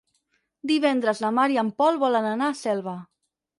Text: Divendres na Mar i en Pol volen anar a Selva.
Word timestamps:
Divendres 0.71 1.21
na 1.25 1.31
Mar 1.41 1.45
i 1.57 1.61
en 1.65 1.71
Pol 1.83 2.01
volen 2.07 2.33
anar 2.33 2.51
a 2.55 2.59
Selva. 2.65 2.99